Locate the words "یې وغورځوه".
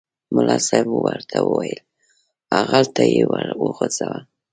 3.13-4.17